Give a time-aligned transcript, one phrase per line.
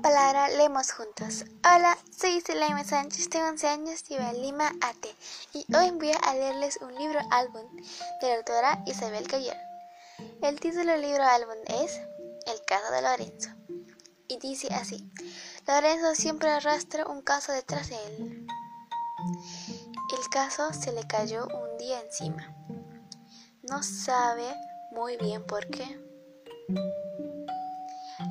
[0.00, 1.44] la palabra leemos juntos.
[1.62, 5.06] Hola, soy Selene Sánchez, tengo 11 años, vivo en Lima, AT,
[5.52, 7.66] y hoy voy a leerles un libro álbum
[8.22, 9.58] de la autora Isabel Cayer.
[10.40, 12.00] El título del libro álbum es
[12.46, 13.50] El caso de Lorenzo,
[14.26, 15.12] y dice así:
[15.66, 18.46] Lorenzo siempre arrastra un caso detrás de él.
[20.16, 22.54] El caso se le cayó un día encima.
[23.68, 24.46] No sabe
[24.92, 26.00] muy bien por qué.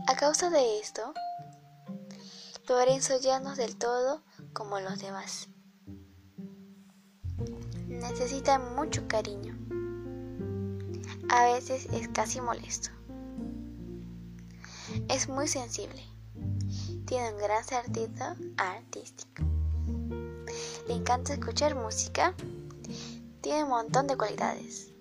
[0.08, 1.14] A causa de esto,
[2.70, 4.22] Lorenzo ya no es del todo
[4.54, 5.50] como los demás.
[7.88, 9.58] Necesita mucho cariño.
[11.30, 12.92] A veces es casi molesto.
[15.08, 16.04] Es muy sensible.
[17.08, 19.42] Tiene un gran sentido artístico.
[20.88, 22.36] Le encanta escuchar música.
[23.42, 24.94] Tiene un montón de cualidades.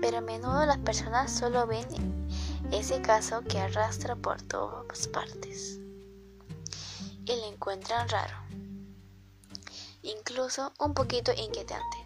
[0.00, 1.88] Pero a menudo las personas solo ven
[2.70, 5.80] ese caso que arrastra por todas partes
[7.30, 8.34] y le encuentran raro,
[10.02, 11.96] incluso un poquito inquietante.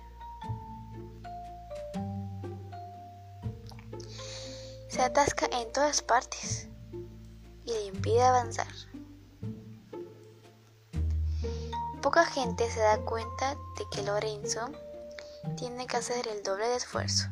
[4.88, 6.68] Se atasca en todas partes
[7.64, 8.68] y le impide avanzar.
[12.02, 14.70] Poca gente se da cuenta de que Lorenzo
[15.56, 17.28] tiene que hacer el doble de esfuerzo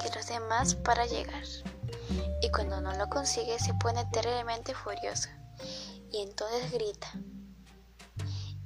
[0.00, 1.42] que los demás para llegar.
[2.40, 5.28] Y cuando no lo consigue se pone terriblemente furioso
[6.12, 7.10] y entonces grita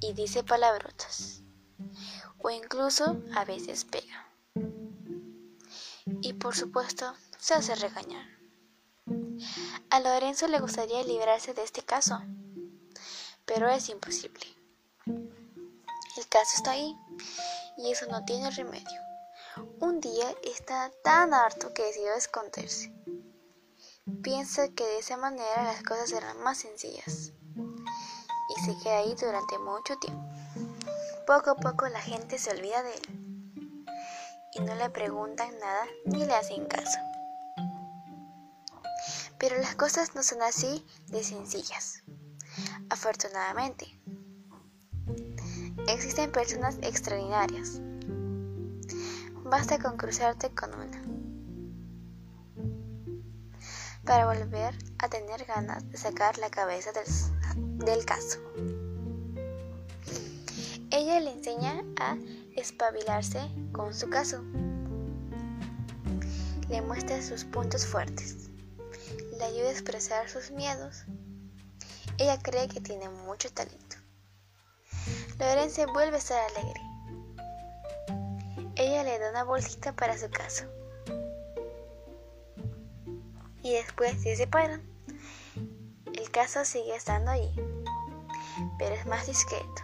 [0.08, 1.42] y dice palabrotas
[2.38, 4.30] o incluso a veces pega.
[6.22, 8.26] Y por supuesto se hace regañar.
[9.90, 12.22] A Lorenzo le gustaría librarse de este caso,
[13.44, 14.46] pero es imposible.
[15.06, 16.96] El caso está ahí
[17.76, 19.00] y eso no tiene remedio.
[19.80, 22.92] Un día está tan harto que decidió esconderse.
[24.22, 27.32] Piensa que de esa manera las cosas serán más sencillas
[28.82, 30.24] queda ahí durante mucho tiempo.
[31.26, 33.86] Poco a poco la gente se olvida de él
[34.54, 36.98] y no le preguntan nada ni le hacen caso.
[39.38, 42.02] Pero las cosas no son así de sencillas.
[42.88, 43.86] Afortunadamente,
[45.88, 47.80] existen personas extraordinarias.
[49.44, 51.02] Basta con cruzarte con una
[54.06, 57.04] para volver a tener ganas de sacar la cabeza del
[57.78, 58.38] del caso.
[60.90, 62.16] Ella le enseña a
[62.54, 63.40] espabilarse
[63.72, 64.42] con su caso.
[66.68, 68.48] Le muestra sus puntos fuertes.
[69.38, 71.04] Le ayuda a expresar sus miedos.
[72.18, 73.96] Ella cree que tiene mucho talento.
[75.38, 76.80] Lorenzo vuelve a estar alegre.
[78.76, 80.64] Ella le da una bolsita para su caso.
[83.62, 84.95] Y después se separan.
[86.36, 87.50] Caso sigue estando ahí
[88.78, 89.82] pero es más discreto.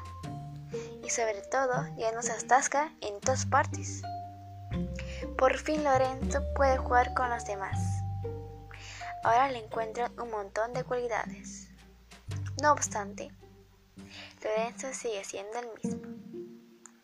[1.04, 4.02] Y sobre todo ya no se atasca en todas partes.
[5.36, 7.78] Por fin Lorenzo puede jugar con los demás.
[9.24, 11.68] Ahora le encuentran un montón de cualidades.
[12.60, 13.30] No obstante,
[14.42, 16.02] Lorenzo sigue siendo el mismo.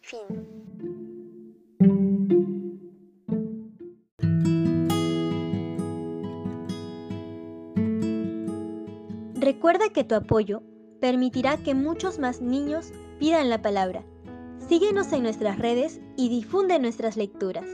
[0.02, 0.67] Fin.
[9.40, 10.64] Recuerda que tu apoyo
[11.00, 14.04] permitirá que muchos más niños pidan la palabra.
[14.68, 17.64] Síguenos en nuestras redes y difunde nuestras lecturas.